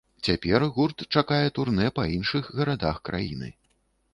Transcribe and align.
Цяпер 0.27 0.63
гурт 0.77 1.03
чакае 1.21 1.45
турнэ 1.59 1.91
па 1.99 2.07
іншых 2.15 2.51
гарадах 2.61 2.97
краіны. 3.11 3.53